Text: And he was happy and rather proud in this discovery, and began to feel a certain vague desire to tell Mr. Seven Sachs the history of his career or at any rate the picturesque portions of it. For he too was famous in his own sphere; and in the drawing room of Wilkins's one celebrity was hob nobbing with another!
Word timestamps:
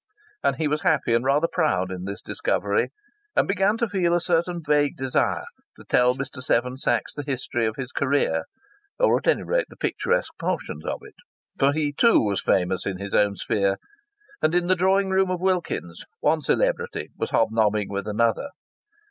And 0.41 0.55
he 0.55 0.67
was 0.67 0.81
happy 0.81 1.13
and 1.13 1.23
rather 1.23 1.47
proud 1.47 1.91
in 1.91 2.05
this 2.05 2.23
discovery, 2.23 2.89
and 3.35 3.47
began 3.47 3.77
to 3.77 3.87
feel 3.87 4.15
a 4.15 4.19
certain 4.19 4.59
vague 4.65 4.97
desire 4.97 5.45
to 5.75 5.83
tell 5.83 6.15
Mr. 6.15 6.41
Seven 6.41 6.75
Sachs 6.77 7.13
the 7.13 7.21
history 7.21 7.67
of 7.67 7.75
his 7.75 7.91
career 7.91 8.45
or 8.97 9.15
at 9.19 9.27
any 9.27 9.43
rate 9.43 9.67
the 9.69 9.75
picturesque 9.75 10.33
portions 10.39 10.83
of 10.87 11.01
it. 11.03 11.13
For 11.59 11.71
he 11.71 11.93
too 11.93 12.19
was 12.19 12.41
famous 12.41 12.87
in 12.87 12.97
his 12.97 13.13
own 13.13 13.35
sphere; 13.35 13.77
and 14.41 14.55
in 14.55 14.65
the 14.65 14.75
drawing 14.75 15.11
room 15.11 15.29
of 15.29 15.43
Wilkins's 15.43 16.03
one 16.19 16.41
celebrity 16.41 17.09
was 17.15 17.29
hob 17.29 17.49
nobbing 17.51 17.87
with 17.89 18.07
another! 18.07 18.47